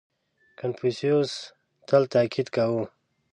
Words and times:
•کنفوسیوس 0.59 1.31
تل 1.87 2.03
تأکید 2.13 2.47
کاوه. 2.55 2.83